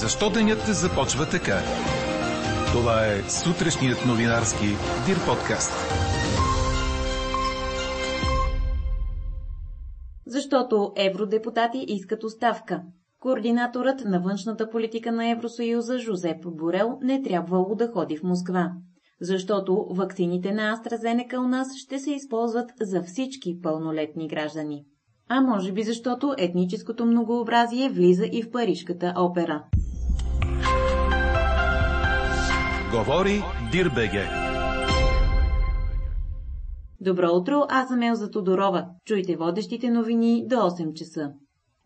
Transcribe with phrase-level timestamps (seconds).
[0.00, 1.58] Защо денят започва така?
[2.72, 4.66] Това е сутрешният новинарски
[5.06, 5.72] Дир подкаст.
[10.26, 12.82] Защото евродепутати искат оставка.
[13.20, 18.72] Координаторът на външната политика на Евросъюза Жозеп Борел не трябвало да ходи в Москва.
[19.20, 24.84] Защото вакцините на AstraZeneca у нас ще се използват за всички пълнолетни граждани.
[25.28, 29.64] А може би защото етническото многообразие влиза и в Парижката опера.
[32.92, 34.24] Говори Дирбеге.
[37.00, 38.86] Добро утро, аз съм Елза Тодорова.
[39.04, 41.32] Чуйте водещите новини до 8 часа.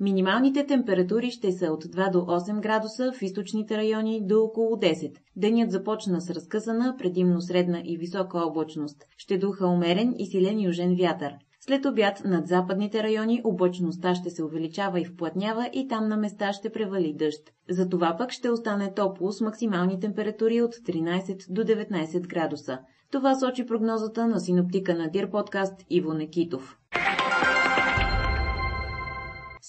[0.00, 5.16] Минималните температури ще са от 2 до 8 градуса, в източните райони до около 10.
[5.36, 9.04] Денят започна с разкъсана, предимно средна и висока облачност.
[9.16, 11.32] Ще духа умерен и силен южен вятър.
[11.68, 16.52] След обяд над западните райони облачността ще се увеличава и вплътнява и там на места
[16.52, 17.40] ще превали дъжд.
[17.70, 22.78] За това пък ще остане топло с максимални температури от 13 до 19 градуса.
[23.10, 26.78] Това сочи прогнозата на синоптика на Дир подкаст Иво Некитов.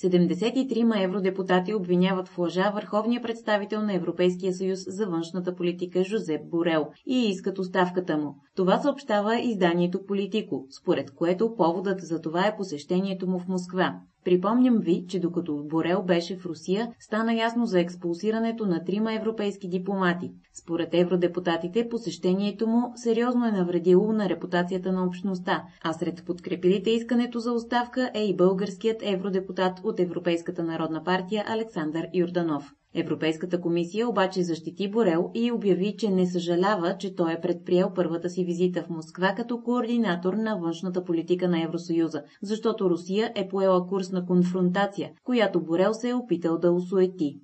[0.04, 6.88] 73 евродепутати обвиняват в лъжа върховния представител на Европейския съюз за външната политика Жозеп Борел
[7.06, 8.36] и искат оставката му.
[8.56, 14.00] Това съобщава изданието Политико, според което поводът за това е посещението му в Москва.
[14.26, 19.70] Припомням ви, че докато Борел беше в Русия, стана ясно за експулсирането на трима европейски
[19.70, 20.32] дипломати.
[20.54, 27.40] Според евродепутатите, посещението му сериозно е навредило на репутацията на общността, а сред подкрепилите искането
[27.40, 32.74] за оставка е и българският евродепутат от Европейската народна партия Александър Юрданов.
[32.96, 38.30] Европейската комисия обаче защити Борел и обяви, че не съжалява, че той е предприел първата
[38.30, 43.88] си визита в Москва като координатор на външната политика на Евросъюза, защото Русия е поела
[43.88, 47.40] курс на конфронтация, която Борел се е опитал да осуети.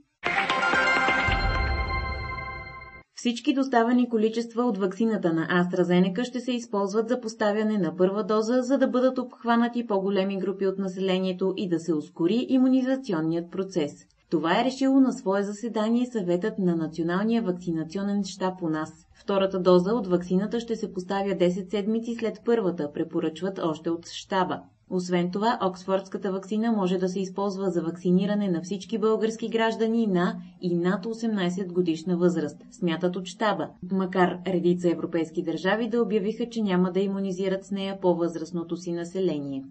[3.15, 8.61] Всички доставени количества от ваксината на AstraZeneca ще се използват за поставяне на първа доза,
[8.61, 13.91] за да бъдат обхванати по-големи групи от населението и да се ускори иммунизационният процес.
[14.29, 19.07] Това е решило на свое заседание съветът на Националния вакцинационен щаб у нас.
[19.13, 24.61] Втората доза от вакцината ще се поставя 10 седмици след първата, препоръчват още от щаба.
[24.89, 30.41] Освен това, Оксфордската вакцина може да се използва за вакциниране на всички български граждани на
[30.61, 36.61] и над 18 годишна възраст, смятат от щаба, макар редица европейски държави да обявиха, че
[36.61, 39.63] няма да иммунизират с нея по-възрастното си население.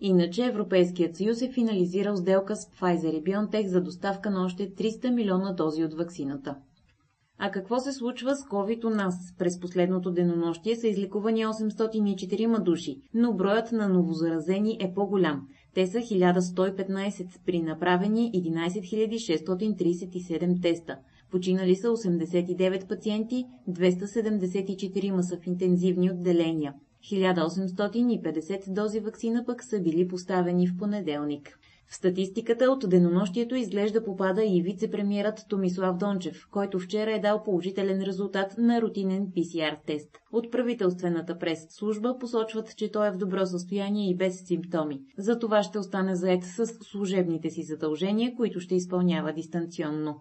[0.00, 5.10] Иначе Европейският съюз е финализирал сделка с Pfizer и BioNTech за доставка на още 300
[5.10, 6.56] милиона дози от ваксината.
[7.42, 9.14] А какво се случва с COVID у нас?
[9.38, 15.46] През последното денонощие са изликувани 804 души, но броят на новозаразени е по-голям.
[15.74, 20.96] Те са 1115 при направени 11 637 теста.
[21.30, 26.74] Починали са 89 пациенти, 274 са в интензивни отделения.
[27.02, 31.58] 1850 дози вакцина пък са били поставени в понеделник.
[31.90, 38.02] В статистиката от денонощието изглежда попада и вице-премьерът Томислав Дончев, който вчера е дал положителен
[38.02, 40.08] резултат на рутинен PCR тест.
[40.32, 45.00] От правителствената прес-служба посочват, че той е в добро състояние и без симптоми.
[45.18, 50.16] За това ще остане заед с служебните си задължения, които ще изпълнява дистанционно.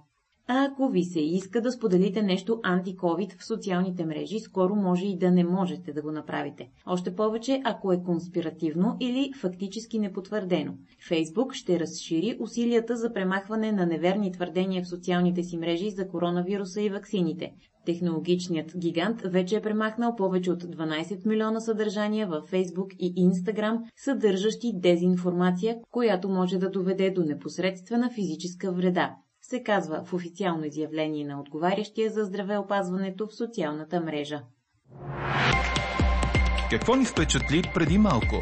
[0.51, 5.17] А ако ви се иска да споделите нещо антиковид в социалните мрежи, скоро може и
[5.17, 6.69] да не можете да го направите.
[6.85, 10.73] Още повече, ако е конспиративно или фактически непотвърдено.
[11.07, 16.81] Фейсбук ще разшири усилията за премахване на неверни твърдения в социалните си мрежи за коронавируса
[16.81, 17.53] и ваксините.
[17.85, 24.71] Технологичният гигант вече е премахнал повече от 12 милиона съдържания във Фейсбук и Инстаграм, съдържащи
[24.75, 29.15] дезинформация, която може да доведе до непосредствена физическа вреда
[29.49, 34.41] се казва в официално изявление на отговарящия за здравеопазването в социалната мрежа.
[36.69, 38.35] Какво ни впечатли преди малко?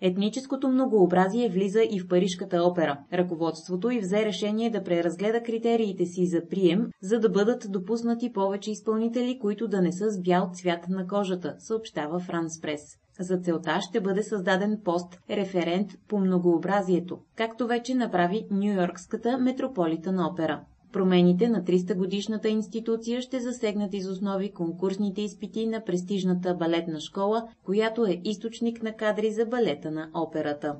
[0.00, 2.98] Етническото многообразие влиза и в Парижката опера.
[3.12, 8.70] Ръководството и взе решение да преразгледа критериите си за прием, за да бъдат допуснати повече
[8.70, 12.80] изпълнители, които да не са с бял цвят на кожата, съобщава Франс Прес.
[13.20, 20.64] За целта ще бъде създаден пост референт по многообразието, както вече направи Нью-Йоркската метрополитен опера.
[20.92, 27.48] Промените на 300 годишната институция ще засегнат из основи конкурсните изпити на престижната балетна школа,
[27.64, 30.76] която е източник на кадри за балета на операта.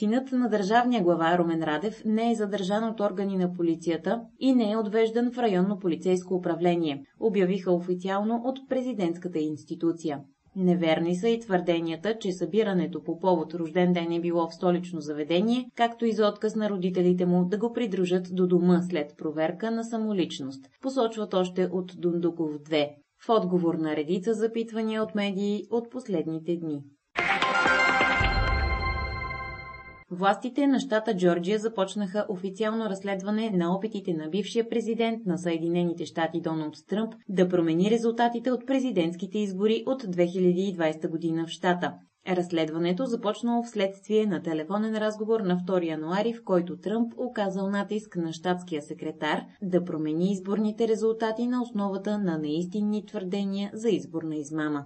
[0.00, 4.70] Синът на държавния глава Румен Радев не е задържан от органи на полицията и не
[4.70, 10.20] е отвеждан в районно полицейско управление, обявиха официално от президентската институция.
[10.56, 15.70] Неверни са и твърденията, че събирането по повод рожден ден е било в столично заведение,
[15.76, 19.84] както и за отказ на родителите му да го придружат до дома след проверка на
[19.84, 22.88] самоличност, посочват още от Дундуков 2,
[23.26, 26.82] в отговор на редица запитвания от медии от последните дни.
[30.20, 36.40] Властите на щата Джорджия започнаха официално разследване на опитите на бившия президент на Съединените щати
[36.40, 41.92] Доналд Тръмп да промени резултатите от президентските избори от 2020 година в щата.
[42.28, 48.32] Разследването започнало вследствие на телефонен разговор на 2 януари, в който Тръмп оказал натиск на
[48.32, 54.84] щатския секретар да промени изборните резултати на основата на неистинни твърдения за изборна измама.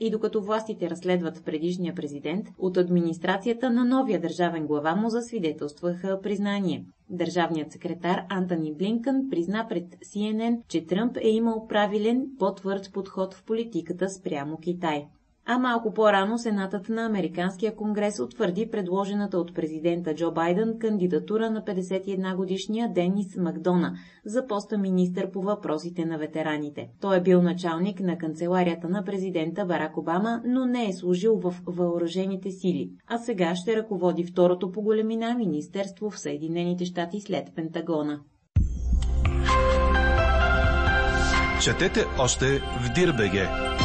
[0.00, 6.84] И докато властите разследват предишния президент, от администрацията на новия държавен глава му засвидетелстваха признание.
[7.10, 13.44] Държавният секретар Антони Блинкън призна пред CNN, че Тръмп е имал правилен, по-твърд подход в
[13.44, 15.06] политиката спрямо Китай
[15.46, 21.62] а малко по-рано Сенатът на Американския конгрес утвърди предложената от президента Джо Байден кандидатура на
[21.62, 23.94] 51-годишния Денис Макдона
[24.24, 26.88] за поста министър по въпросите на ветераните.
[27.00, 31.54] Той е бил началник на канцеларията на президента Барак Обама, но не е служил в
[31.66, 38.20] въоръжените сили, а сега ще ръководи второто по големина министерство в Съединените щати след Пентагона.
[41.62, 43.83] Четете още в Дирбеге!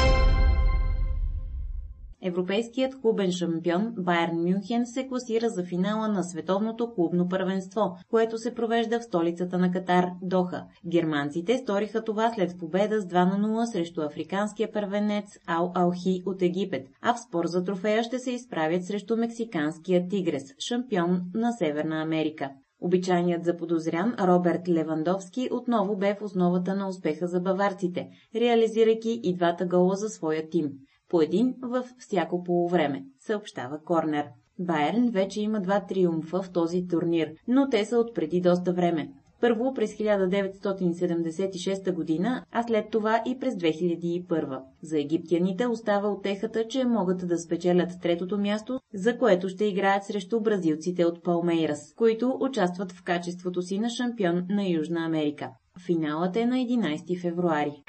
[2.23, 8.55] Европейският клубен шампион Байерн Мюнхен се класира за финала на световното клубно първенство, което се
[8.55, 10.65] провежда в столицата на Катар, Доха.
[10.91, 16.41] Германците сториха това след победа с 2 на 0 срещу африканския първенец Ал Алхи от
[16.41, 22.01] Египет, а в спор за трофея ще се изправят срещу мексиканския Тигрес, шампион на Северна
[22.01, 22.49] Америка.
[22.81, 29.65] Обичайният заподозрян Роберт Левандовски отново бе в основата на успеха за баварците, реализирайки и двата
[29.65, 30.71] гола за своя тим
[31.09, 34.25] по един във всяко полувреме, съобщава Корнер.
[34.59, 39.09] Байерн вече има два триумфа в този турнир, но те са от преди доста време.
[39.41, 44.61] Първо през 1976 година, а след това и през 2001.
[44.81, 50.41] За египтяните остава отехата, че могат да спечелят третото място, за което ще играят срещу
[50.41, 55.49] бразилците от Палмейрас, които участват в качеството си на шампион на Южна Америка.
[55.85, 57.83] Финалът е на 11 февруари.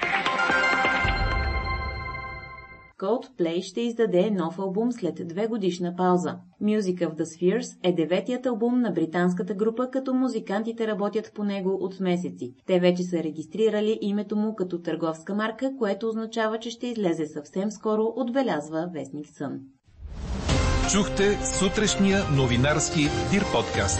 [3.01, 6.35] Coldplay ще издаде нов албум след две годишна пауза.
[6.63, 11.77] Music of the Spheres е деветият албум на британската група, като музикантите работят по него
[11.81, 12.53] от месеци.
[12.65, 17.71] Те вече са регистрирали името му като търговска марка, което означава, че ще излезе съвсем
[17.71, 19.59] скоро, отбелязва Вестник Сън.
[20.91, 23.01] Чухте сутрешния новинарски
[23.31, 23.99] Дир подкаст.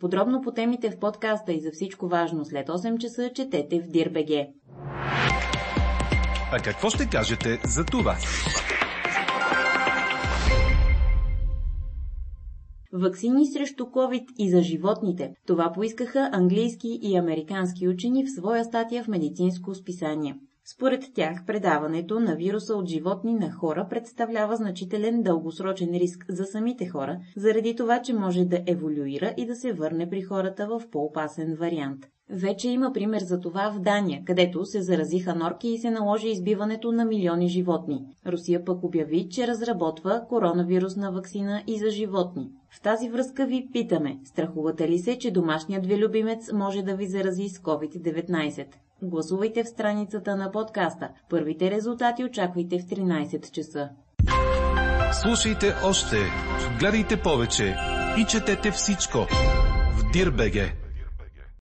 [0.00, 4.48] Подробно по темите в подкаста и за всичко важно след 8 часа четете в Дирбеге.
[6.56, 8.16] А какво ще кажете за това?
[12.92, 15.34] Ваксини срещу COVID и за животните.
[15.46, 20.36] Това поискаха английски и американски учени в своя статия в медицинско списание.
[20.74, 26.88] Според тях, предаването на вируса от животни на хора представлява значителен дългосрочен риск за самите
[26.88, 31.56] хора, заради това, че може да еволюира и да се върне при хората в по-опасен
[31.60, 32.06] вариант.
[32.30, 36.92] Вече има пример за това в Дания, където се заразиха норки и се наложи избиването
[36.92, 38.04] на милиони животни.
[38.26, 42.50] Русия пък обяви, че разработва коронавирусна вакцина и за животни.
[42.70, 47.06] В тази връзка ви питаме, страхувате ли се, че домашният ви любимец може да ви
[47.06, 48.66] зарази с COVID-19?
[49.02, 51.08] Гласувайте в страницата на подкаста.
[51.30, 53.88] Първите резултати очаквайте в 13 часа.
[55.22, 56.16] Слушайте още,
[56.78, 57.76] гледайте повече
[58.18, 59.18] и четете всичко
[59.98, 60.83] в Дирбеге.